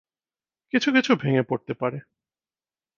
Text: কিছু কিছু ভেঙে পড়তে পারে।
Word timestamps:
কিছু 0.73 0.89
কিছু 0.91 1.11
ভেঙে 1.15 1.43
পড়তে 1.43 1.73
পারে। 1.73 1.97